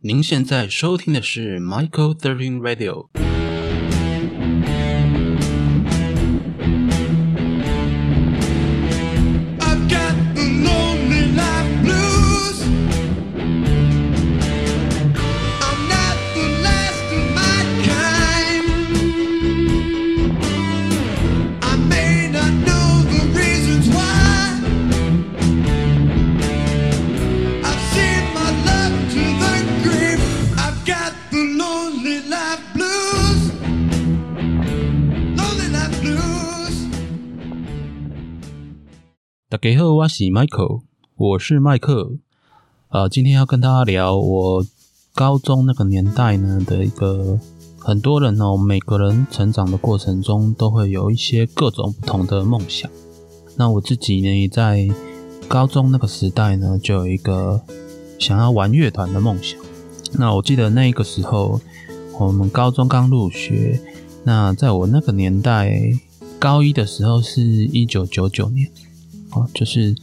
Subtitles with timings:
[0.00, 3.08] 您现在收听的是 Michael Thirteen Radio。
[39.60, 40.82] 大家好，我是 Michael，
[41.16, 42.12] 我是麦克。
[42.90, 44.64] 呃，今天要跟大家聊我
[45.16, 47.40] 高中那个年代呢的一个
[47.76, 52.88] 很多人哦，每个人成长的过程中都会有一些各种不同的梦想。
[53.56, 54.88] 那我自己呢，也在
[55.48, 57.60] 高中那个时代呢，就有一个
[58.16, 59.58] 想要玩乐团的梦想。
[60.12, 61.60] 那我记得那个时候，
[62.20, 63.80] 我们高中刚入学，
[64.22, 65.80] 那在我那个年代，
[66.38, 68.70] 高一的时候是一九九九年。
[69.32, 69.94] 哦，就是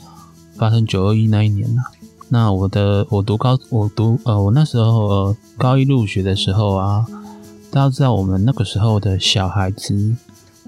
[0.55, 1.81] 发生九二一那一年呐、
[2.29, 7.05] 那我的我读高我读呃我那时候、呃、高一入学的时候啊，
[7.71, 10.15] 大家知道我们那个时候的小孩子，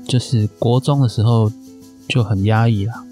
[0.07, 1.51] 就是国中的时候
[2.07, 3.05] 就很压抑啦，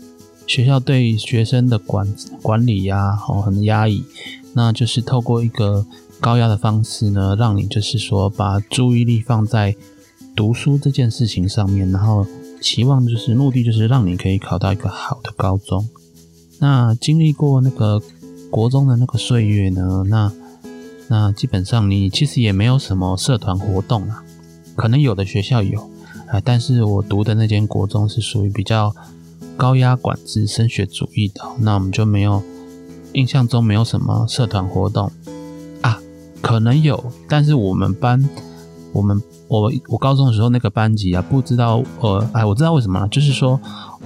[0.46, 4.04] 学校对学生的管管理呀、哦很压抑，
[4.54, 5.86] 那就是透过一个
[6.20, 9.76] 高压的方式呢，让你就是说把注意力放在
[10.36, 12.26] 读书这件事情上面，然后
[12.66, 15.88] 期望就是目的就是让你可以考到一个好的高中。
[16.58, 18.02] 那经历过那个
[18.50, 20.32] 国中的那个岁月呢，那
[21.08, 24.24] 那基本上你其实也没有什么社团活动啊，
[24.76, 25.80] 可能有的学校有，
[26.28, 28.96] 啊，但是我读的那间国中是属于比较
[29.56, 32.42] 高压管制、升学主义的，那我们就没有
[33.14, 35.12] 印象中没有什么社团活动
[35.82, 36.02] 啊，
[36.42, 38.28] 可能有，但是我们班
[38.96, 43.60] 我们我我高中的时候那个班级啊，不知道呃，哎，我知道为什么了，就是说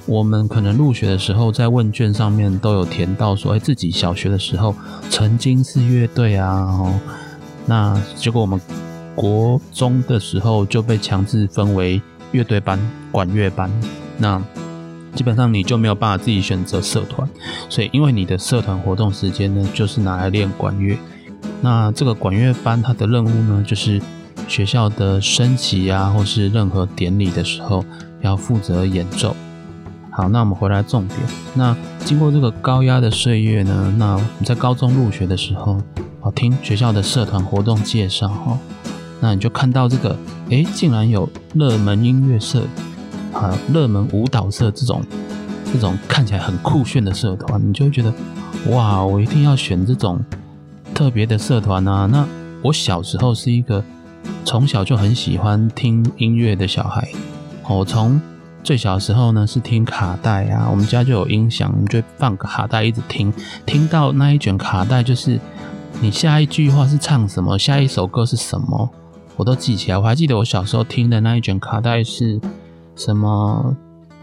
[0.07, 4.73] 我们可能入学的时候在问卷上面都有填到说，哎，自己小学的时候
[5.11, 6.99] 曾经是乐队啊，哦，
[7.67, 8.59] 那结果我们
[9.13, 12.79] 国中的时候就被强制分为乐队班、
[13.11, 13.69] 管乐班，
[14.17, 14.41] 那
[15.13, 17.29] 基本上你就没有办法自己选择社团，
[17.69, 20.97] 所以因为你的社团活动时间呢，就是拿来练管乐。
[21.61, 24.01] 那这个管乐班它的任务呢，就是
[24.49, 27.85] 学校的升旗啊，或是任何典礼的时候
[28.21, 29.35] 要负责演奏。
[30.09, 31.19] 好，那我们回来重点。
[31.53, 35.79] 那经过这个高压的岁月呢，那你在高中入学的时候，
[36.19, 38.57] 好，听学校的社团活动介绍哦，
[39.21, 40.17] 那你就看到这个，
[40.49, 42.63] 诶，竟然有热门音乐社，
[43.31, 45.01] 啊，热门舞蹈社这种
[45.71, 48.11] 这种看起来很酷炫的社团，你就会觉得，
[48.71, 50.19] 哇，我一定要选这种
[50.93, 52.07] 特别的社团啊。
[52.11, 52.27] 那
[52.63, 53.81] 我小时候是一个
[54.45, 57.07] 从小就很喜欢听音乐的小孩，
[57.67, 58.19] 我从
[58.63, 63.31] 最小时候呢是听卡带啊，我们家就有音响，我们就放个卡带一直听，
[63.65, 65.39] 听到那一卷卡带就是
[66.01, 68.89] 你下一句话是唱什么，下一首歌是什么，
[69.35, 69.97] 我都记起来。
[69.97, 72.39] 我还记得我小时候听的那一卷卡带是
[72.95, 73.75] 什么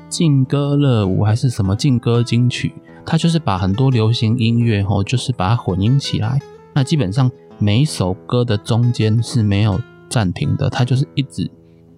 [0.09, 2.75] 劲歌热舞还是什么劲歌金曲，
[3.05, 6.41] 它就是把很多流行音乐吼，就是把它混音起来。
[6.75, 11.51] 那基本上每一首歌的中间是没有暂停的，它就是一直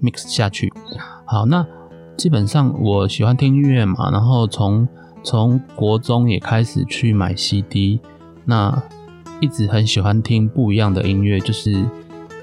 [0.03, 0.73] mix 下去。
[1.25, 1.67] 好，那
[2.17, 4.87] 基本上我喜欢听音乐嘛，然后从
[5.23, 8.01] 从国中也开始去买 CD，
[8.45, 8.83] 那
[9.41, 11.85] 一直很喜欢听不一样的音乐，就是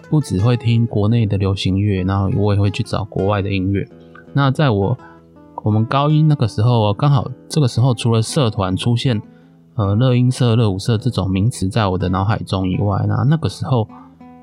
[0.09, 3.87] 不只会听国内的流行乐，然后我也会去找国外的音乐。
[4.33, 4.97] 那在我
[5.63, 9.21] 我们高一那个时候，刚好这个时候除了社团出现
[9.75, 13.87] 呃乐音社、乐舞社这种名词在我的脑海中以外，那那个时候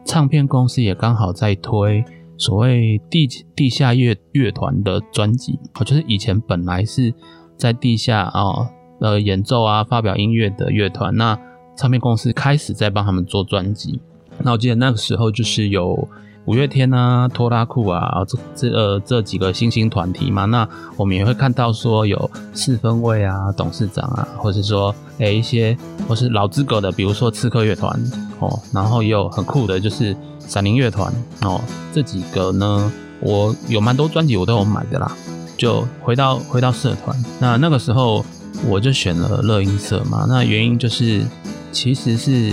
[0.04, 2.04] 唱片公司也刚好在推
[2.36, 7.14] 所谓地地下乐乐团的专辑，哦，就是以前本来是
[7.56, 8.68] 在地下啊
[9.00, 11.38] 呃演奏啊发表音乐的乐团，那
[11.76, 14.00] 唱片公司开始在帮他们做专辑。
[14.38, 16.08] 那我记得那个时候就是有
[16.44, 20.44] 五月天啊、拖拉库啊，这这呃这几个新兴团体嘛。
[20.46, 25.76] 那我们也会看到说有四分卫啊、董事长啊，或是说诶、一些
[26.08, 27.96] 或是老资格的，比如说刺客乐团
[28.40, 31.12] 哦，然后也有很酷的，就是闪灵乐团
[31.42, 31.60] 哦。
[31.92, 35.10] 这几个呢，我有蛮多专辑我都有买的啦。
[35.56, 38.24] 就回到回到社团，那那个时候
[38.66, 40.26] 我就选了乐音社嘛。
[40.28, 41.22] 那原因就是
[41.70, 42.52] 其实是，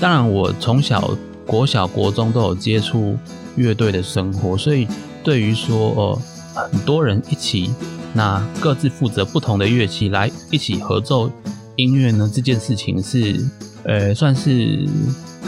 [0.00, 1.10] 当然我从小
[1.50, 3.16] 国小国中都有接触
[3.56, 4.86] 乐队的生活，所以
[5.24, 6.18] 对于说呃
[6.70, 7.74] 很多人一起
[8.14, 11.28] 那各自负责不同的乐器来一起合奏
[11.74, 13.44] 音乐呢，这件事情是
[13.82, 14.88] 呃算是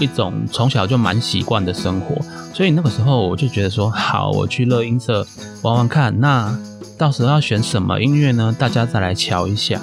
[0.01, 2.21] 一种从小就蛮习惯的生活，
[2.53, 5.25] 所以那个时候我就觉得说，好，我去乐音社
[5.63, 6.19] 玩玩看。
[6.19, 6.59] 那
[6.99, 8.53] 到时候要选什么音乐呢？
[8.59, 9.81] 大家再来瞧一下。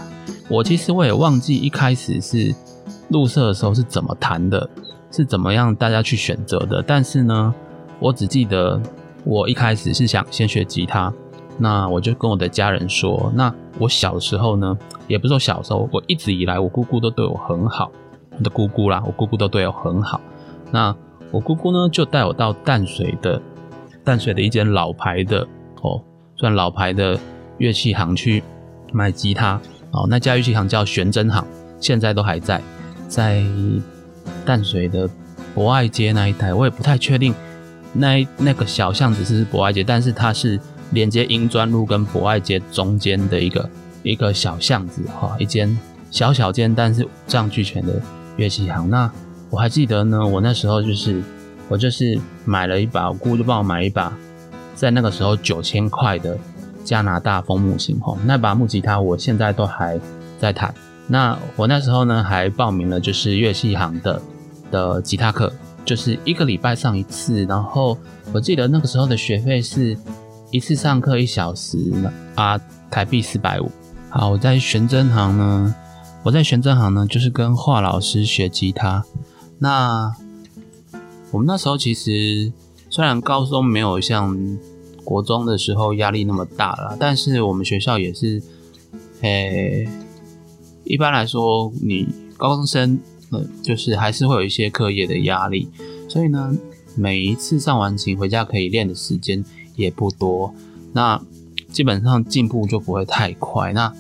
[0.50, 2.54] 我其实我也忘记一开始是
[3.08, 4.70] 入社的时候是怎么弹的，
[5.12, 6.82] 是怎么样大家去选择的。
[6.82, 7.54] 但是呢，
[8.00, 8.82] 我只记得
[9.24, 11.14] 我一开始是想先学吉他，
[11.58, 14.78] 那我就跟我的家人说，那我小时候呢，
[15.08, 17.92] 也不是说小时候，我一直以来我姑姑都对我很好，
[18.38, 20.22] 我的姑姑啦，我姑姑都对我很好。
[20.72, 20.96] 那
[21.32, 23.42] 我姑姑呢，就带我到淡水的
[24.04, 25.48] 淡水的一间老牌的
[25.82, 26.02] 哦，
[26.36, 27.20] 算老牌的
[27.58, 28.44] 乐器行去
[28.92, 29.60] 买吉他。
[29.92, 31.44] 哦，那家乐器行叫玄真行，
[31.80, 32.62] 现在都还在，
[33.08, 33.44] 在
[34.46, 35.10] 淡水的
[35.54, 37.34] 博爱街那一带，我也不太确定
[37.94, 40.60] 那那个小巷子是博爱街，但是它是
[40.92, 43.70] 连接英专路跟博爱街中间的一个
[44.04, 45.78] 一个小巷子哈，一间
[46.12, 48.02] 小小间但是五脏俱全的
[48.38, 48.90] 乐器行。
[48.90, 49.12] 那
[49.50, 51.22] 我还记得呢，我那时候就是
[51.68, 54.14] 我就是买了一把，我姑就帮我买一把，
[54.76, 56.38] 在那个时候九千块的。
[56.82, 60.00] 加拿大枫木琴吼，那把木吉他我现在都还
[60.40, 60.74] 在弹。
[61.10, 64.22] 那我那时候呢还报名了就是乐器行的
[64.72, 65.52] 的吉他课，
[65.84, 67.44] 就是一个礼拜上一次。
[67.46, 67.98] 然后
[68.32, 69.98] 我记得那个时候的学费是
[70.52, 71.78] 一次上课一小时
[72.36, 72.58] 啊，
[72.90, 73.72] 台币四百五。
[74.10, 75.76] 好，我在玄真行呢，
[76.24, 79.04] 我在玄真行呢就是跟华老师学吉他。
[79.58, 80.14] 那
[81.32, 82.54] 我们那时候其实
[82.90, 84.38] 虽然高中没有像。
[85.02, 88.40] 国中的时候压力那么大了，但是我们学校也是，
[89.22, 89.90] 诶，
[90.90, 93.00] 一般来说，你高中生，
[93.30, 95.70] 呃，就是还是会有一些课业的压力，
[96.08, 96.52] 所以呢，
[96.96, 99.46] 每一次上完琴回家可以练的时间
[99.76, 100.52] 也不多，
[100.92, 101.22] 那
[101.72, 103.72] 基本上进步就不会太快。
[103.72, 103.94] 那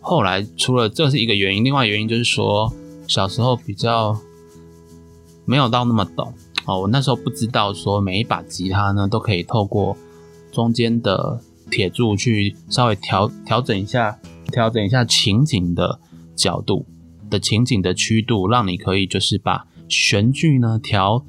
[0.00, 2.72] 后来除了这是一个原因，另外原因就是说，
[3.08, 4.16] 小时候比较
[5.44, 6.32] 没有到那么懂。
[6.66, 9.96] 哦，我那时候不知道说每一把吉他呢都可以透过
[10.52, 14.16] 中间的铁柱去稍微调调整一下，
[14.50, 16.00] 调整一下情景的
[16.34, 16.86] 角度
[17.30, 21.24] 的情景的曲度，让你可以就是把弦距呢调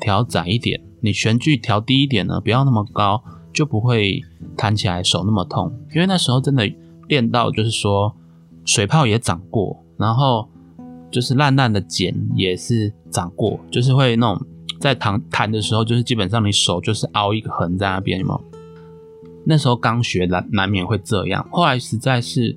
[0.00, 3.22] 调窄一点，你弦距调低一点呢，不要那么高，
[3.52, 4.22] 就不会
[4.56, 5.72] 弹起来手那么痛。
[5.94, 6.68] 因为那时候真的
[7.08, 8.16] 练到就是说
[8.64, 10.48] 水泡也长过，然后
[11.10, 14.46] 就是烂烂的茧也是长过，就是会那种。
[14.80, 18.44] 在弹弹的时候，就是基本上你手就是凹一个痕在那边，有没有？
[19.44, 21.46] 那时候刚学，难难免会这样。
[21.50, 22.56] 后来实在是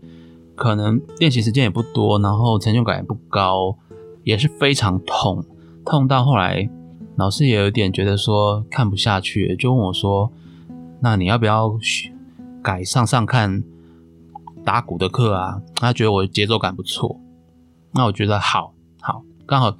[0.56, 3.78] 可能练习时间也不多，然后成就感也不高，
[4.24, 5.44] 也是非常痛，
[5.86, 6.70] 痛到后来
[7.16, 10.32] 老师也有点觉得说看不下去，就问我说
[11.02, 11.78] ：“那你要不要
[12.62, 13.64] 改上上看
[14.64, 17.20] 打鼓的课啊？”他觉得我节奏感不错，
[17.92, 19.78] 那我觉得好好，刚好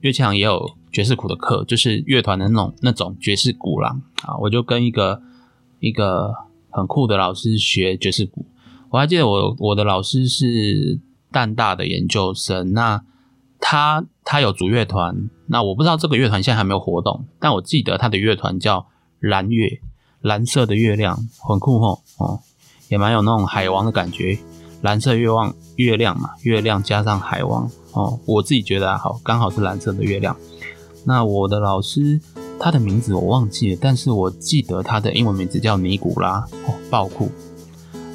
[0.00, 0.76] 乐器行也有。
[0.92, 4.38] 爵士鼓的课就是乐团的那种那种爵士鼓啦啊！
[4.38, 5.20] 我就跟一个
[5.78, 6.32] 一个
[6.76, 8.44] 很酷的老师学爵士鼓。
[8.90, 11.00] 我还记得我我的老师是
[11.32, 13.02] 淡大的研究生，那
[13.58, 18.86] 他他有组乐团，那我不知道这个乐团现在还没有活动，但我记得他的乐团叫
[19.20, 19.80] 蓝月，
[20.20, 22.40] 蓝色的月亮，很酷吼哦，
[22.90, 24.38] 也蛮有那种海王的感觉，
[24.82, 30.36] 蓝色月望月亮嘛，月亮加上海王哦，我自己觉得还好，刚好是蓝色的月亮。
[31.06, 32.20] 那我的老师，
[32.58, 37.30] 他的名字我忘记了，但是我记得他的英文名字叫尼古拉哦，爆酷。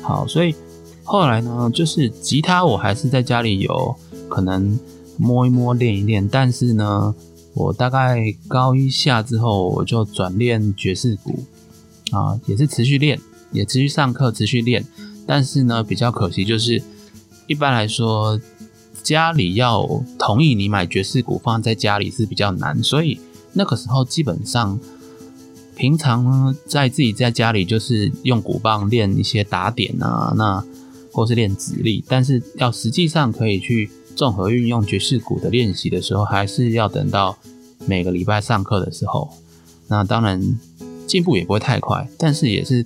[0.01, 0.55] 好，所以
[1.03, 3.95] 后来呢，就是吉他我还是在家里有
[4.29, 4.79] 可能
[5.17, 7.15] 摸一摸练一练，但是呢，
[7.53, 11.43] 我大概高一下之后，我就转练爵士鼓
[12.11, 13.19] 啊，也是持续练，
[13.51, 14.85] 也持续上课，持续练。
[15.25, 16.81] 但是呢，比较可惜就是，
[17.47, 18.39] 一般来说。
[19.03, 19.83] 家里要
[20.19, 23.19] 同意你买爵士鼓放在家里是比较难，所以
[23.53, 24.79] 那个时候基本上
[25.75, 30.63] 平常呢，在自己在家里就是用鼓棒练一些打点啊，那
[31.11, 37.37] 或是练指力，但是要实际上可以去综合运用爵士鼓的练习的时候，还是要等到
[37.85, 39.29] 每个礼拜上课的时候。
[39.87, 40.41] 那当然
[41.07, 42.85] 进步也不会太快，但是也是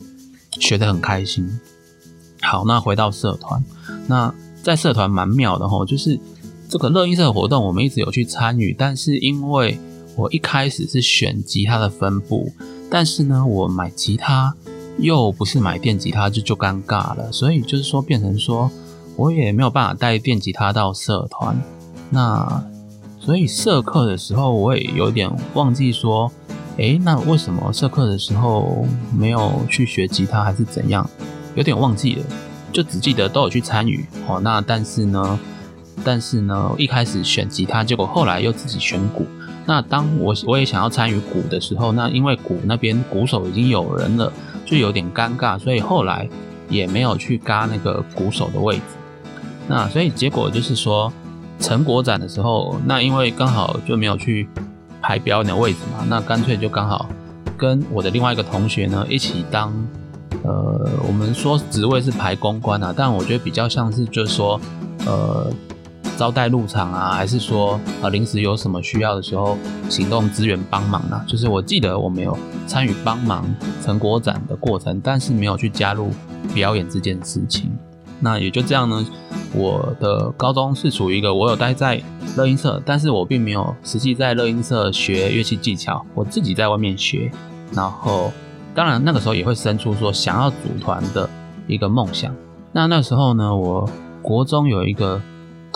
[0.60, 1.60] 学得很开心。
[2.41, 3.63] 好，那回到社团，
[4.07, 4.34] 那。
[4.65, 6.19] 在社团蛮妙的吼，就是
[6.67, 8.75] 这个乐音社活动，我们一直有去参与。
[8.75, 9.79] 但是因为
[10.15, 12.51] 我一开始是选吉他的分部，
[12.89, 14.55] 但是呢，我买吉他
[14.98, 17.31] 又不是买电吉他，就就尴尬了。
[17.31, 18.72] 所以就是说，变成说
[19.15, 21.62] 我也没有办法带电吉他到社团。
[22.10, 22.63] 那
[23.19, 26.31] 所以社课的时候，我也有点忘记说，
[26.77, 31.10] 诶，那为什么社课的时候没有去学吉他，还是怎样？
[31.55, 32.24] 有点忘记了。
[32.72, 35.39] 就只记得都有去参与哦，那但是呢，
[36.03, 39.25] 但是呢，一开始选吉他，结果后来又自己选鼓，
[39.65, 44.31] 那当我我也想要参与鼓的时候，那因为鼓那边鼓手已经有人了，
[44.63, 46.29] 就有点尴尬，所以后来
[46.69, 48.84] 也没有去嘎那个鼓手的位置。
[49.67, 51.12] 那所以结果就是说，
[51.60, 54.48] 成果展的时候，那因为刚好就没有去
[55.01, 57.07] 排表演的位置嘛，那干脆就刚好
[57.57, 59.74] 跟我的另外一个同学呢一起当，
[60.43, 64.60] 呃，我们说职位是排公关啊，但我觉得比较像是就是说，
[65.07, 65.51] 呃，
[66.17, 69.57] 招待入场啊，还是说呃临时有什么需要的时候
[69.89, 71.24] 行动支援帮忙啊？
[71.27, 73.45] 就是我记得我没有参与帮忙
[73.84, 76.10] 成果展的过程，但是没有去加入
[76.53, 77.72] 表演这件事情。
[78.19, 79.05] 那也就这样呢，
[79.53, 82.01] 我的高中是属于一个我有待在
[82.38, 87.29] 乐音社，但是我并没有实际在乐音社学乐器技巧，我自己在外面学。
[87.74, 88.31] 然后，
[88.74, 91.29] 当然那个时候也会生出说想要组团的
[91.67, 92.34] 一个梦想。
[92.72, 93.89] 那那时候呢，我
[94.22, 95.22] 国中有一个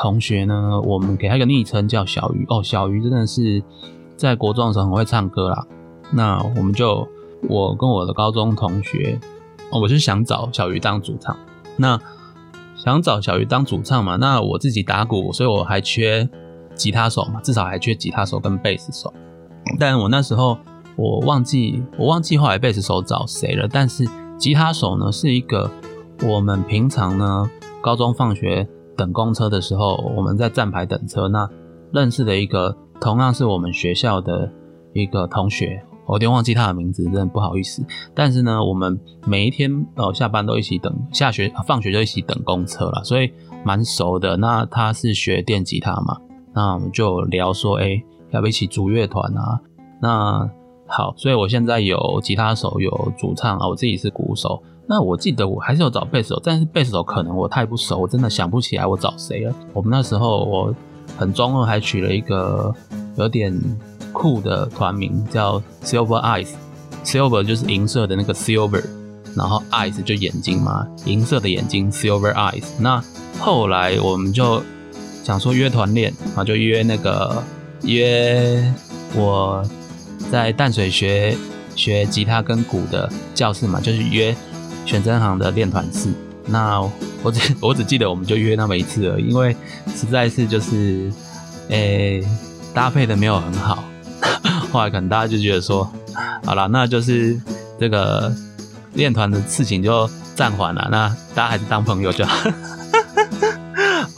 [0.02, 3.62] 同学呢，我们给他一个昵称叫小鱼哦，小鱼真的是
[4.16, 5.68] 在国中的时候很会唱歌啦。
[6.12, 7.06] 那我们就
[7.50, 9.20] 我跟我的高中同学，
[9.74, 11.36] 我是想找小鱼当主唱。
[11.76, 12.00] 那
[12.78, 16.30] 想找小鱼当主唱嘛，那我自己打鼓，所以我还缺
[16.76, 19.14] 吉他手嘛，至少还缺吉他手跟贝斯手。
[19.78, 20.58] 但我那时候
[20.96, 25.70] 我忘记我忘记后来贝斯手找谁了，但是吉他手呢是一个
[26.24, 27.52] 我们平常呢
[27.82, 28.66] 高中放学
[29.00, 31.50] 等公车的时候，我们在站牌等车，那
[31.94, 34.52] 认识的一个同样是我们学校的
[34.92, 37.82] 一个同学，我有点忘记他的名字，真的不好意思。
[38.14, 43.32] 但是呢，我们每一天呃下班都一起等，下学放学就一起等公车了，所以
[43.64, 44.36] 蛮熟的。
[44.36, 46.18] 那他是学电吉他嘛，
[46.54, 49.62] 那我们就聊说，哎、要不要一起组乐团啊？
[50.02, 50.50] 那
[50.88, 54.62] 好，所以我现在有吉他手，有主唱啊，我自己是鼓手。
[54.92, 59.54] 那我记得我还是有找贝斯手，但是贝斯手可能我太不熟，我真的想不起来我找谁了。
[59.72, 60.76] 我们那时候我
[61.16, 62.74] 很中二，还取了一个
[63.16, 63.56] 有点
[64.12, 68.84] 酷的团名叫 Silver Eyes，Silver 就是银色的那个 Silver，
[69.36, 72.66] 然后 Eyes 就眼睛嘛，银色的眼睛 Silver Eyes。
[72.80, 73.00] 那
[73.40, 74.64] 后来我们就
[75.24, 77.44] 想说约团练啊，就约那个
[77.84, 78.74] 约
[79.16, 79.64] 我
[80.32, 81.38] 在淡水学
[81.76, 84.36] 学吉他跟鼓的教室嘛，就是约
[84.90, 86.12] 选真行的练团室。
[86.48, 86.82] 那
[87.22, 89.56] 我只我只记得我们就约那么一次而已，因为
[89.96, 91.14] 实在是就是
[91.68, 92.28] 诶、
[92.74, 93.84] 搭配的没有很好，
[94.74, 95.88] 后来可能大家就觉得说，
[96.44, 97.40] 好了，那就是
[97.80, 98.34] 这个
[98.94, 102.50] 练团的事情就暂缓了，那大家还是当朋友就好。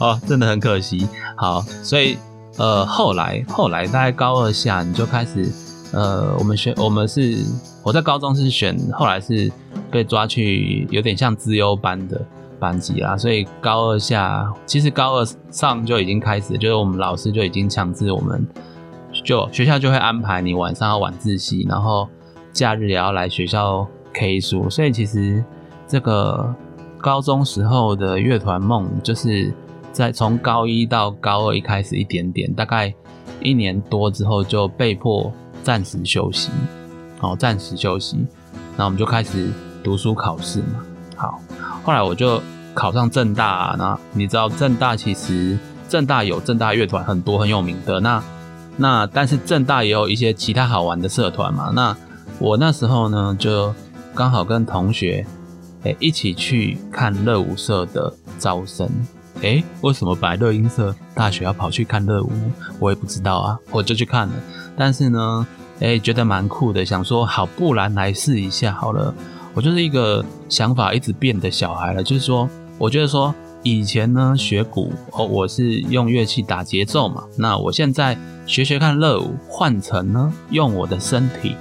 [0.00, 1.06] 哦，真的很可惜。
[1.36, 2.16] 好，所以
[2.56, 5.46] 呃，后来后来大概高二下，你就开始
[5.92, 7.44] 呃，我们选我们是
[7.82, 9.52] 我在高中是选，后来是
[9.92, 12.20] 被抓去有点像资优班的
[12.58, 18.46] 班级啦，所以高二下其实高二上就已经开始，就是我们老师就已经强制我们，
[19.22, 22.08] 就学校就会安排你晚上要晚自习，然后
[22.52, 25.44] 假日也要来学校 K 书，所以其实
[25.86, 26.54] 这个
[26.98, 29.52] 高中时候的乐团梦，就是
[29.92, 32.94] 在从高一到高二一开始一点点，大概
[33.40, 35.32] 一年多之后就被迫
[35.62, 36.50] 暂时休息，
[37.20, 38.24] 哦，暂时休息，
[38.76, 39.50] 那我们就开始
[39.82, 40.84] 读书考试嘛。
[41.16, 41.40] 好，
[41.84, 42.42] 后来我就
[42.74, 45.58] 考上正大、啊，那你知道正大其实
[45.88, 48.22] 正大有正大乐团很多很有名的，那
[48.76, 51.70] 那但是正大也有一些其他好玩的社团嘛。
[51.74, 51.96] 那
[52.38, 53.74] 我那时候呢，就
[54.14, 55.26] 刚好跟同学
[55.82, 58.88] 诶、一起去看乐舞社的招生。
[59.40, 62.30] 诶、为什么白乐音社大学要跑去看乐舞？
[62.78, 64.34] 我也不知道啊，我就去看了。
[64.76, 65.46] 但是呢，
[65.80, 69.12] 诶、觉得蛮酷的，想说好，不然来试一下好了。
[69.54, 81.54] 我就是一个想法一直变的小孩了，就是说，我觉得说以前呢学鼓哦，我是用乐器打节奏嘛，那我现在学学看乐舞，换成呢用我的身体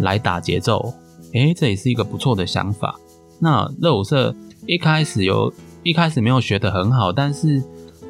[0.00, 0.92] 来打节奏，
[1.32, 2.96] 诶，这也是一个不错的想法。
[3.38, 4.34] 那热舞社
[4.66, 7.62] 一开始有一开始没有学得很好，但是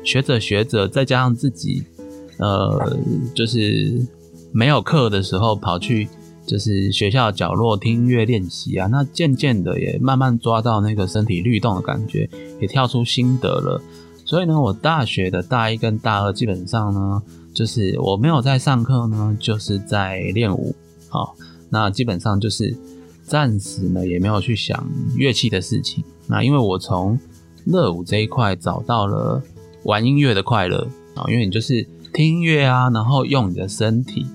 [0.02, 1.85] 学着学着，再加上自己
[2.38, 2.97] 呃，
[3.35, 4.07] 就是
[4.52, 6.09] 没有课的时候跑去
[6.46, 12.28] 就是学校角落听音乐练习啊，那渐渐的也慢慢抓到那个身体律动的感觉，
[12.60, 13.82] 也跳出心得了。
[14.24, 17.22] 所以呢，我大学的大一跟大二基本上呢，
[17.52, 20.74] 就是我没有在上课呢，就是在练舞。
[21.08, 21.34] 好、
[21.70, 22.76] 那基本上就是
[23.22, 26.04] 暂时呢也没有去想乐器的事情。
[26.26, 27.18] 那因为我从
[27.64, 29.42] 乐舞这一块找到了
[29.84, 34.26] 玩音乐的快乐啊，因为你就是听音乐啊，然后用你的身体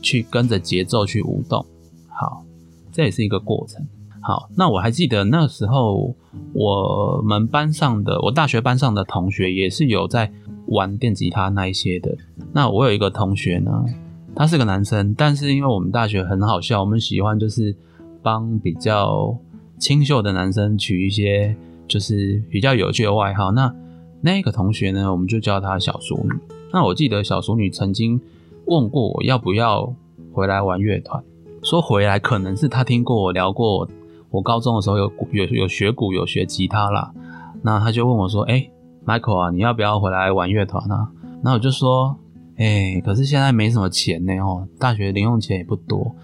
[0.00, 1.64] 去跟着节奏去舞动。
[2.08, 2.44] 好，
[2.92, 3.86] 这也是一个过程。
[4.22, 6.14] 好，那我还记得那时候
[6.52, 10.30] 我们班上的，我大学班上的同学也是有在
[10.66, 12.14] 玩电吉他那一些的。
[12.52, 13.84] 那我有一个同学呢，
[14.34, 17.74] 他是个男生，但是因为我们大学很好笑，我们喜欢就是
[18.22, 19.34] 帮比较
[19.78, 21.56] 清秀的男生取一些
[21.88, 23.50] 就是比较有趣的外号。
[23.52, 23.74] 那
[24.20, 26.30] 那个同学呢，我们就叫他小淑女。
[26.74, 28.20] 那我记得小淑女曾经
[28.70, 29.92] 问过我要不要
[30.32, 31.20] 回来玩乐团，
[31.60, 33.88] 说回来可能是他听过我聊过
[34.30, 37.12] 我，高中的时候有有有学鼓有学吉他啦。
[37.62, 38.70] 那他就问我说：“哎、
[39.04, 41.10] m i c h a e l 啊，你要不要回来玩乐团啊？”
[41.42, 42.16] 那我就说
[42.58, 46.14] ：“哎、可是现在没什么钱呢哦，大学零用钱也不多，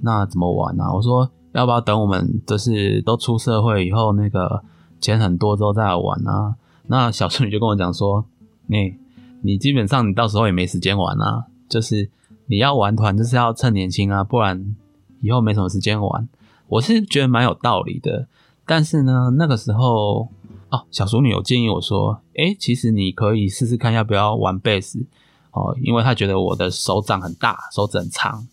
[0.00, 4.64] 那怎么玩啊？”我说：“要不要等我们就是都出社会以后，那个
[5.00, 6.56] 钱很多之后再来玩啊？”
[6.88, 8.24] 那小淑女就跟我讲说
[8.66, 8.96] ：“你、
[9.42, 12.10] 你基本上你到时候也没时间玩啊，就是
[12.46, 14.76] 你要玩团就是要趁年轻啊，不然
[15.22, 16.28] 以后没什么时间玩。”
[16.68, 18.28] 我是觉得蛮有道理的，
[18.66, 20.28] 但是呢，那个时候
[20.70, 25.04] 哦，小淑女有建议我说：“诶，其实你可以试试看要不要玩贝斯
[25.52, 28.46] 哦，因为她觉得我的手掌很大，手指很长，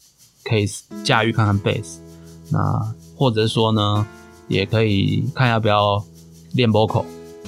[0.43, 0.65] 可以
[1.03, 2.01] 驾驭看看贝斯。
[2.51, 4.05] 那或者说呢，
[4.47, 6.03] 也可以看要不要
[6.53, 7.05] 练 vocal。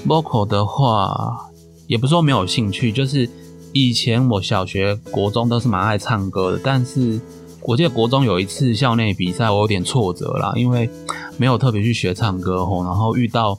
[0.08, 1.50] vocal 的话，
[1.88, 3.30] 也不是说没有兴趣，就是
[3.74, 7.20] 以前我小学、国中都是蛮爱唱歌的，但是
[7.62, 10.90] 我记得国中有一次校内比赛，我有点挫折啦，因为
[11.38, 13.58] 没有特别去学唱歌吼，然后遇到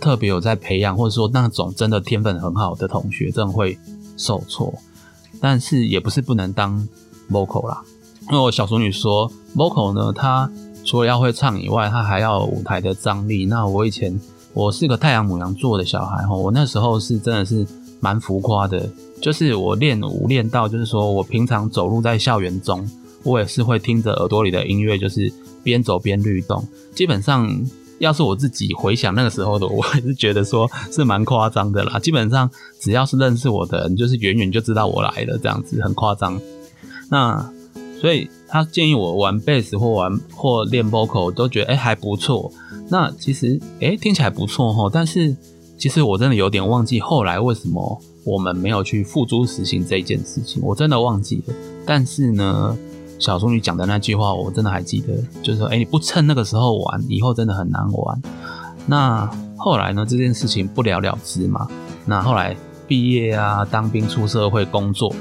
[0.00, 3.78] 特别有在培养，或者说那种真的天分很好的同学，真的会
[4.16, 4.74] 受挫。
[5.40, 6.88] 但是也不是不能当
[7.30, 7.82] vocal 啦，
[8.30, 10.50] 因为我小淑女说 vocal 呢，它
[10.84, 13.46] 除了要会唱以外，它还要有舞台的张力。
[13.46, 14.18] 那我以前
[14.54, 17.66] 我是个太阳母羊座的小孩吼，我那时候是真的是
[18.02, 18.90] 蛮浮夸的，
[19.20, 22.84] 就是我练舞练到，就是说我平常走路在校园中，
[23.22, 25.32] 我也是会听着耳朵里的音乐，就是
[25.62, 26.66] 边走边律动。
[26.92, 27.48] 基本上，
[28.00, 32.00] 要是我自己回想那个时候的，我也是觉得说是蛮夸张的啦。
[32.00, 36.40] 基本上只要是认识我的人，就是远远就知道我来了，这样子很夸张。
[37.08, 37.48] 那
[38.00, 42.52] 所以他建议我玩贝斯或玩或练 vocal，我都觉得哎、还不错。
[42.88, 45.36] 那其实哎、听起来不错吼，但是
[45.82, 51.54] 其实我真的有点忘记后来为什么我们没有去付诸实行这一件事情，我真的忘记了。
[51.84, 52.78] 但是呢，
[53.18, 58.22] 小淑女讲的那句话我真的还记得，就是说哎、你不趁那个时候玩，以后真的很难玩。
[58.86, 61.66] 那后来呢，这件事情不了了之嘛。
[62.06, 65.12] 那后来毕业啊，当兵出社会工作，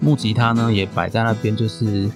[0.00, 2.10] 木吉他呢也摆在那边，就是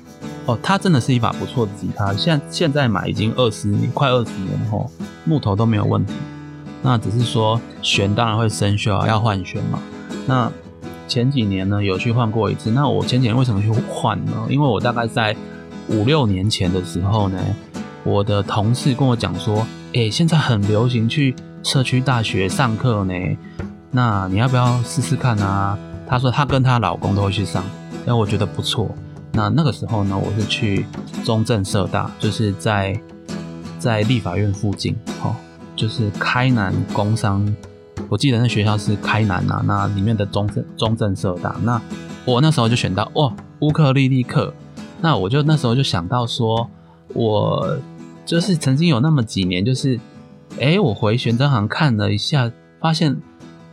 [0.47, 2.12] 哦，它真的是一把不错的吉他。
[2.15, 4.91] 现现在买已经二十年，快二十年后，
[5.25, 6.12] 木头都没有问题。
[6.83, 9.79] 那只是说弦当然会生锈啊，要换弦嘛。
[10.27, 10.51] 那
[11.09, 12.71] 前几年呢有去换过一次。
[12.71, 14.33] 那我前几年为什么去换呢？
[14.49, 15.37] 因为我大概在
[15.88, 17.38] 五六年前的时候呢，
[18.03, 23.14] 我的同事跟我讲说，诶、现在很流行去社区大学上课呢，
[23.90, 25.79] 那你要不要试试看啊？
[26.09, 27.62] 她说她跟她老公都会去上，
[28.05, 28.90] 然后我觉得不错。
[29.33, 30.87] 那那个时候呢，我是去
[31.25, 32.99] 中正社大，就是在
[33.79, 35.35] 在立法院附近，哦，
[35.75, 37.45] 就是开南工商，
[38.09, 41.81] 我记得那学校是开南啊，那里面的中正中正社大，那
[42.25, 44.53] 我那时候就选到哇乌克丽丽课，
[45.01, 46.69] 那我就那时候就想到说，
[47.15, 47.79] 我
[48.25, 49.99] 就是曾经有那么几年，就是
[50.59, 53.17] 诶，我回玄真行看了一下，发现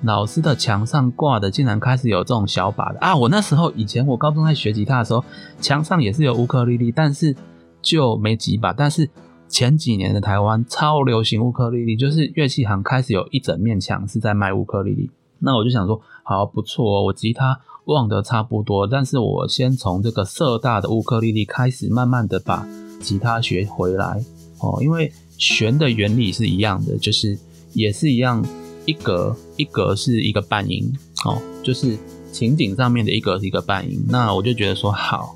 [0.01, 3.15] 老师的墙上挂的竟然开始有这种小把的啊！
[3.15, 5.23] 我那时候以前我高中在学吉他的时候，
[5.59, 7.35] 墙上也是有乌克丽丽，但是
[7.81, 8.71] 就没几把。
[8.71, 9.09] 但是
[9.49, 15.09] 前几年的台湾超流行乌克丽丽，就是乐器行开始有一整面墙是在卖乌克丽丽。
[15.39, 22.67] 那我就想说，好不错哦，我吉他忘得差不多，但是我先从这个社大的乌克丽丽开始，慢慢的把
[23.01, 24.23] 吉他学回来
[24.59, 27.37] 哦，因为弦的原理是一样的，就是
[27.73, 28.45] 也是一样，
[28.85, 30.93] 一格一格是一个半音
[31.25, 31.97] 哦，就是
[32.31, 34.05] 琴颈上面的一格是一个半音。
[34.09, 35.35] 那我就觉得说，好，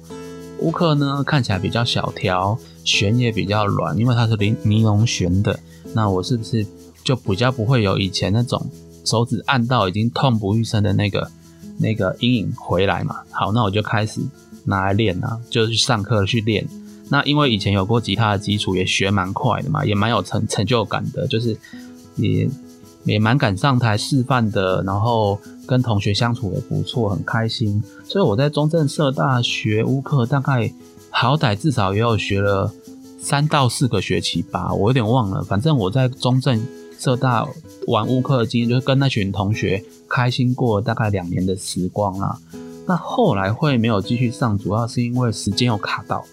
[0.59, 5.59] 乌克呢看起来比较小条，弦也比较软，因为它是尼尼龙弦的，
[5.93, 6.65] 那我是不是
[7.03, 8.65] 就比较不会有以前那种
[9.03, 11.29] 手指按到已经痛不欲生的那个
[11.77, 13.17] 那个阴影回来嘛？
[13.31, 14.21] 好，那我就开始
[14.65, 16.67] 拿来练啊，就是上课去练。
[17.09, 21.55] 那因为以前有过吉他的基础，也学蛮快的嘛，也蛮有成成就感的，就是
[22.15, 22.49] 也
[23.03, 27.83] 也蛮敢上台示范的，然后跟同学相处也不错，很开心。
[28.05, 30.73] 所以我在中正社大学乌克，大概
[31.15, 32.73] 好歹至少也有学了
[33.19, 35.43] 三到四个学期吧，我有点忘了。
[35.43, 36.61] 反正我在中正
[36.99, 37.47] 社大
[37.87, 42.37] 玩乌克的经验，就是跟那群同学开心过大概两年的时光啦。
[42.87, 46.25] 那后来会没有继续上，主要是因为时间有卡到，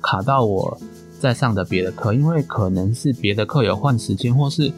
[0.00, 0.78] 卡到我
[1.18, 4.70] 在上的别的课，因为可能是别的课有换时间，或是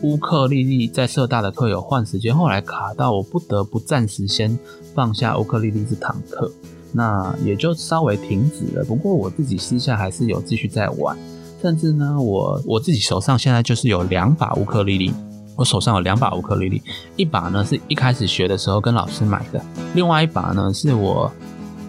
[0.00, 4.58] 乌克丽丽在社大的课有换时间，后来卡到我不得不暂时先
[4.94, 6.50] 放下乌克丽丽这堂课。
[6.92, 8.84] 那也就稍微停止了。
[8.84, 11.16] 不过我自己私下还是有继续在玩，
[11.60, 15.12] 甚至呢，我我自己手上现在就是有两把乌克丽丽，
[15.56, 16.82] 我手上有两把乌克丽丽，
[17.16, 19.62] 一把呢是一开始学的时候跟老师买的，
[19.94, 21.30] 另外一把呢是我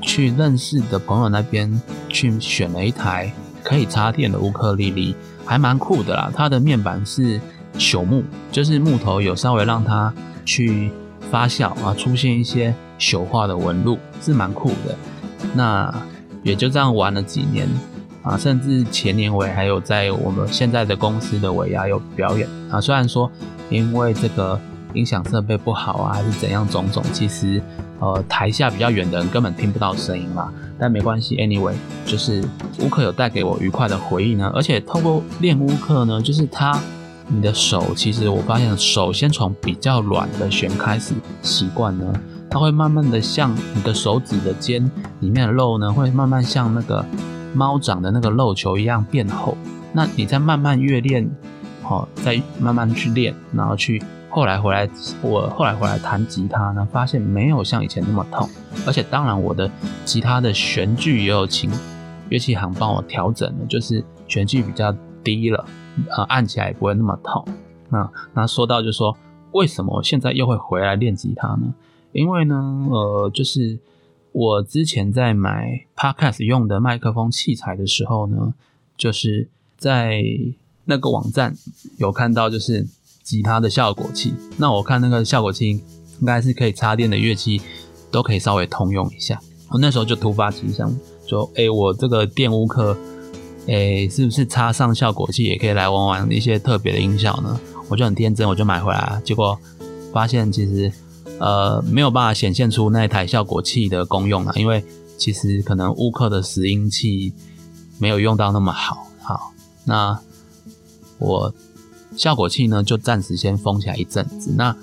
[0.02, 3.32] 去认识的朋友那边去选了一台
[3.64, 6.32] 可以插电的乌克丽丽，还蛮酷的啦。
[6.36, 7.40] 它的面板是
[7.78, 10.14] 朽木，就是木头有稍微让它
[10.46, 10.92] 去
[11.34, 14.96] 发酵啊，出现一些朽化的纹路，是蛮酷的。
[15.56, 15.92] 那
[16.44, 17.68] 也就这样玩了几年
[18.22, 22.80] 啊，甚至前年尾还有在我们现在的公司的尾牙有表演啊。
[22.80, 23.32] 虽然说
[23.72, 24.60] 因为这个
[24.94, 27.60] 音响设备不好啊，还是怎样种种，其实
[28.00, 30.54] 呃台下比较远的人根本听不到声音嘛。
[30.78, 31.74] 但没关系，anyway，
[32.06, 32.44] 就是
[32.82, 34.52] 乌克有带给我愉快的回忆呢。
[34.54, 36.80] 而且透过练乌克呢，就是他
[37.34, 42.14] 你的手，其实我发现手先从比较软的弦开始习惯呢，
[42.48, 47.04] 它会慢慢的像你的手指的尖里面的肉呢，会慢慢像那个
[47.54, 49.58] 猫掌的那个肉球一样变厚。
[49.92, 51.28] 那你再慢慢越练，
[51.84, 54.88] 哦，再慢慢去练，然后去后来回来，
[55.22, 58.48] 我后来回来弹吉他呢，发现没有像以前那么痛，
[58.86, 59.70] 而且当然我的
[60.06, 61.72] 吉他的弦距也有请
[62.30, 65.66] 乐器行帮我调整了，就是弦距比较低了，
[66.10, 67.46] 呃，按起来也不会那么痛。
[67.90, 69.16] 那那说到就说，
[69.52, 71.74] 为什么现在又会回来练吉他呢？
[72.12, 73.80] 因为呢，呃，就是
[74.32, 78.54] 我之前在买 Podcast 用的麦克风器材的时候呢，
[78.98, 80.24] 就是在
[80.86, 81.56] 那个网站
[81.98, 82.86] 有看到就是
[83.22, 84.34] 吉他的效果器。
[84.58, 85.70] 那我看那个效果器
[86.20, 87.62] 应该是可以插电的乐器
[88.12, 89.40] 都可以稍微通用一下。
[89.70, 90.92] 我那时候就突发奇想，
[91.26, 92.96] 说：“哎、我这个电乌克，
[93.68, 99.22] 哎、是不是插上效果器也可以来玩玩一些特别的音效呢？”我就很天真，我就买回来了。
[99.24, 99.60] 结果
[100.12, 100.92] 发现其实
[101.40, 104.84] 呃没有办法显现出那台效果器的功用啊，因为
[105.18, 107.34] 其实可能乌克的拾音器
[108.00, 109.08] 没有用到那么好。
[109.22, 109.54] 好，
[109.86, 110.20] 那
[111.20, 111.54] 我
[112.18, 114.54] 效果器呢就暂时先封起来一阵子。
[114.58, 114.76] 那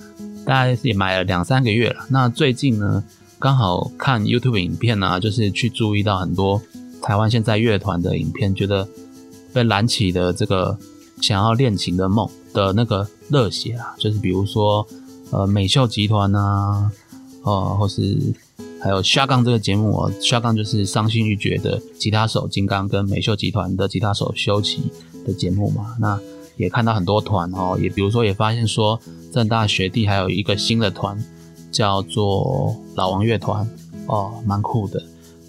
[0.45, 2.07] 大概也买了两三个月了。
[2.09, 3.03] 那最近呢，
[3.39, 6.63] 刚好看 YouTube 影片啊，就是去注意到很多
[7.03, 8.87] 台湾现在乐团的影片，觉得
[9.53, 10.79] 被燃起的这个
[11.21, 14.87] 想要练琴的梦的那个热血啊，就是比如说
[15.31, 16.91] 呃美秀集团啊，
[17.43, 18.19] 呃或是
[18.81, 24.91] 还有下杠这个节目哦，下杠就是伤心欲绝的吉他手金刚跟美秀集团的吉他手修齐
[25.27, 25.97] 的节目嘛。
[26.01, 26.19] 那
[26.57, 29.01] 也看到很多团哦，也比如说也发现说
[29.33, 31.23] 正大学弟还有一个新的团
[31.73, 33.69] 叫做老王乐团
[34.07, 35.03] 哦，蛮酷的。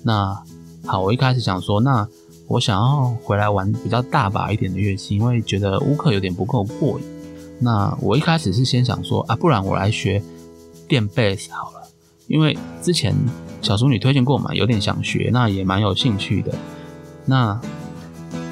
[0.04, 0.42] 那
[0.86, 2.08] 好，我一开始想说，那
[2.48, 7.06] 我想要回来玩比较大把一点的乐器，因为觉得乌克有点不够过瘾。
[7.60, 10.22] 那我一开始是先想说啊，不然我来学
[10.88, 11.88] 电贝斯好了，
[12.28, 13.16] 因为之前
[13.62, 16.54] 小淑女推荐过嘛，有点想学，那也蛮有兴趣的。
[17.26, 17.60] 那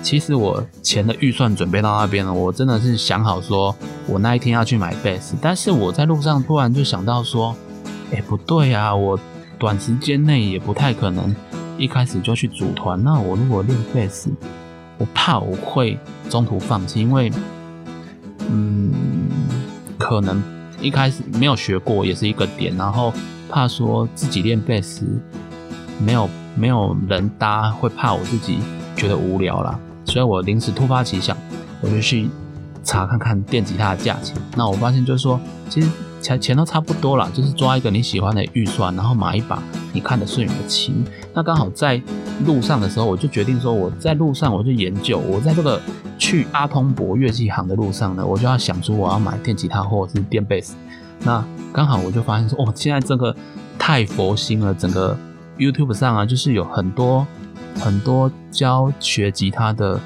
[0.04, 3.76] 其实我钱的预算准备到那边了，我真的是想好说，
[4.08, 7.56] 我那一天要去买贝斯，但是我在路上突然就想到说，
[8.14, 9.20] 哎，不对啊，我
[9.58, 11.36] 短时间内也不太可能
[11.80, 13.02] 一开始就去组团。
[13.04, 14.30] 那我如果练贝斯，
[14.98, 15.98] 我怕我会
[16.30, 17.32] 中途放弃，因为，
[18.50, 18.92] 嗯，
[19.98, 20.44] 可能
[20.82, 23.14] 一开始没有学过也是一个点，然后
[23.50, 25.06] 怕说自己练贝斯
[26.00, 28.60] 没有没有人搭，会怕我自己
[28.96, 29.80] 觉得无聊啦。
[30.06, 31.38] 所以我临时突发奇想，
[31.82, 32.30] 我就去
[32.84, 34.36] 查看看电吉他的价钱。
[34.56, 35.40] 那我发现就是说，
[35.70, 35.90] 其实
[36.22, 39.62] 钱钱都差不多啦，就是抓一个你喜欢的预算，然后买一把
[39.94, 41.04] 你看得顺眼的琴。
[41.34, 42.02] 那刚好在
[42.46, 45.82] 路上的时候，我就决定说，我在路上我就研究，我在这个
[46.18, 50.76] 去阿通博乐器行的路上呢，我就要想出我要买电吉他或者是电贝斯。
[51.22, 53.36] 那刚好我就发现说，哦，现在这个
[53.78, 55.18] 太佛心了，整个
[55.58, 57.26] YouTube 上啊，就是有很多
[57.76, 60.00] 很多教学吉他的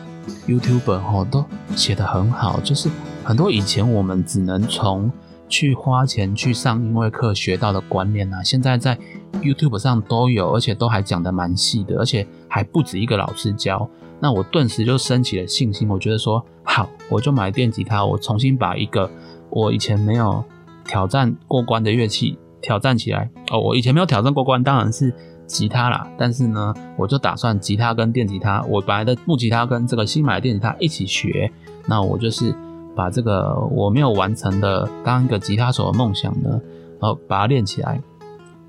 [0.48, 1.46] YouTuber 哦，都
[1.76, 2.90] 写得很好，就是
[3.24, 5.12] 很多以前我们只能从
[5.48, 8.98] 去花钱去上音乐课学到的观念啊，现在在
[9.42, 13.88] YouTube 上都有，而且都还讲得蛮细的，而且还不止一个老师教。
[14.20, 19.10] 那我顿时就升起了信心，我觉得说好，我就买电吉他，我重新把一个
[19.50, 20.44] 我以前没有
[20.86, 23.30] 挑战过关的乐器挑战起来。
[23.52, 25.14] 哦，我以前没有挑战过关，当然是
[25.46, 26.10] 吉他啦。
[26.18, 31.52] 但是呢，我就打算吉他跟电吉他，我本来的木吉他跟这个新买的电吉他一起学。
[31.86, 32.56] 那我就是
[32.96, 36.62] 把这个我没有完成的当一个吉他手的梦想呢，
[37.00, 38.02] 然后把它练起来。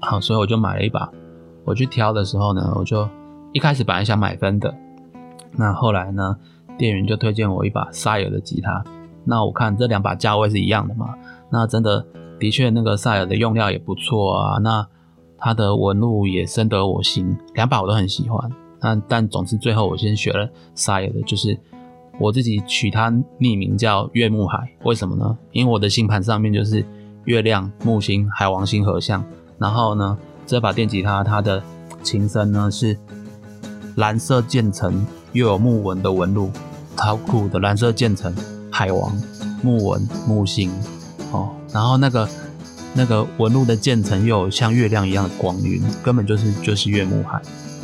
[0.00, 1.10] 好，所以我就买了一把。
[1.64, 3.08] 我去挑的时候呢，我就
[3.52, 4.74] 一开始本来想买分的，
[5.52, 6.36] 那后来呢，
[6.76, 8.84] 店员就推荐我一把 Sire 的吉他。
[9.24, 11.14] 那我看这两把价位是一样的嘛，
[11.50, 12.04] 那真的
[12.38, 14.58] 的确那个 Sire 的用料也不错啊。
[14.58, 14.86] 那
[15.38, 18.50] 它的纹路也深得我心，两把我都很喜欢。
[18.80, 21.58] 那但总之最后我先学了 Sire 的，就是
[22.18, 25.36] 我自己取它匿名叫月木海，为什么呢？
[25.52, 26.84] 因为我的星盘上面就是
[27.24, 29.24] 月亮、木星、海王星合相，
[29.58, 31.62] 然后呢，这把电吉他它的
[32.02, 32.96] 琴身呢是
[33.96, 36.50] 蓝色渐层又有木纹的纹路，
[36.96, 38.34] 超酷的蓝色渐层
[38.70, 39.12] 海王
[39.62, 40.70] 木纹木星
[41.32, 42.28] 哦，然后那个
[42.94, 47.40] 那个纹路的渐层又有像月亮一样的光晕，根本就是就是月木海，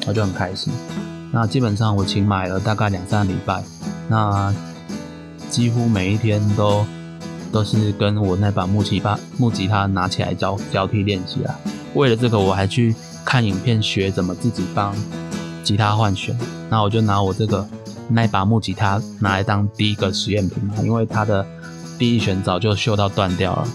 [0.07, 0.73] 我就很开心。
[1.33, 3.63] 那基本上我琴买了大概两三个礼拜，
[4.11, 4.53] 那
[5.49, 6.85] 几乎每一天都
[7.53, 11.55] 都是跟我那把木吉他木吉他拿起来交交替练习啊。
[11.95, 12.95] 为了这个，我还去
[13.25, 14.95] 看影片学怎么自己帮
[15.63, 16.37] 吉他换弦。
[16.69, 17.67] 那我就拿我这个
[18.09, 21.47] 那把木吉他拿来当第一个实验品，因为它的
[21.99, 23.69] 第一弦早就锈到断掉了。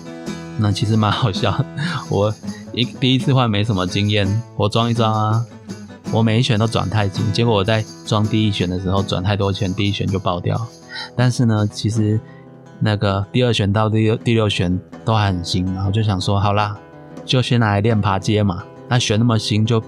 [0.57, 1.65] 那其实蛮好笑，
[2.09, 2.33] 我
[2.73, 5.45] 一第一次换没什么经验，我装一装啊，
[6.15, 10.57] 我每一弦都转太紧，结果我在装第一弦的时候转太多圈，第一弦就爆掉。
[11.13, 12.17] 但是呢，其实
[12.79, 16.79] 那个第二弦到第六第六弦都还很新，然后就想说，好啦，
[17.25, 18.63] 就先来练爬阶嘛。
[18.87, 19.83] 那弦那么新，就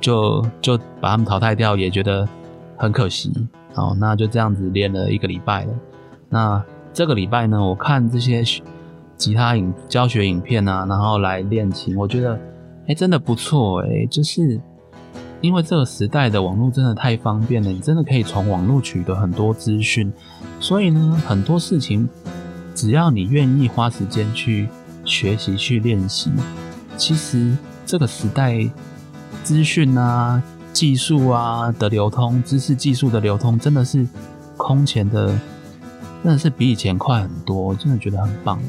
[0.00, 2.28] 就就把他们淘汰掉，也觉得
[2.76, 3.32] 很可惜。
[3.74, 5.74] 好，那就这样子练了一个礼拜了。
[6.28, 8.44] 那这个礼拜呢，我看这些
[9.16, 12.38] 吉他影教学影片啊，然后来练琴，我觉得，
[12.86, 14.60] 哎、真的不错哎、就是
[15.42, 20.10] 因为这个时代的网络真的太方便了，你真的可以从网络取得很多资讯，
[20.60, 22.08] 所以呢，很多事情
[22.74, 24.68] 只要你愿意花时间去
[25.04, 26.30] 学习、去练习，
[26.96, 28.70] 其实这个时代
[29.42, 30.40] 资讯啊、
[30.72, 34.06] 技术啊的流通，知识技术的流通，真的是
[34.56, 35.26] 空前的，
[36.22, 38.60] 真的是比以前快很多，真的觉得很棒。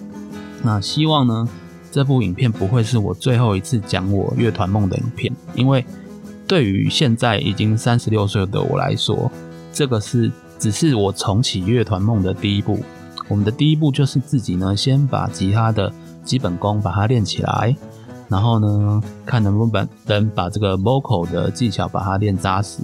[0.64, 1.48] 那希望呢，
[1.92, 5.86] 这部影片不会是我最后一次讲我乐团梦的影片，因为
[6.48, 9.32] 对于现在已经三十六岁的我来说，
[9.72, 12.80] 这个是只是我重启乐团梦的第一步。
[13.30, 15.92] 我们的第一步就是自己呢，先把吉他的
[16.24, 17.76] 基本功把它练起来，
[18.28, 22.80] 然后呢，看能不能能把这个 vocal 的技巧把它练扎实。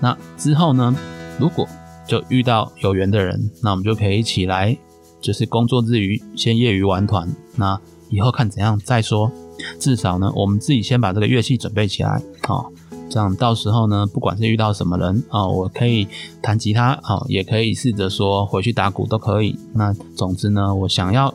[0.00, 0.94] 那之后呢，
[1.38, 1.66] 如果
[2.06, 4.76] 就遇到有缘的人，那我们就可以一起来，
[5.20, 9.30] 就是工作之余先业余玩团，那以后看怎样再说。
[9.78, 12.66] 至少呢，我们自己先把这个乐器准备起来，哦，
[13.10, 16.08] 这样到时候呢，不管是遇到什么人哦，我可以
[16.42, 19.58] 弹吉他哦，也可以试着说回去打鼓都可以。
[19.72, 21.32] 那总之呢，我想要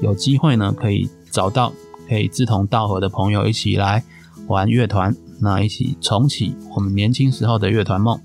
[0.00, 1.72] 有机会呢，可以找到
[2.08, 4.02] 可以志同道合的朋友一起来
[4.46, 8.18] 玩乐团，那一起重启我们年轻时候的乐团梦。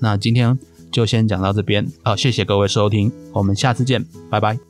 [0.00, 0.58] 那今天
[0.90, 4.67] 就先讲到这边，好、谢谢各位收听，我们下次见，拜拜。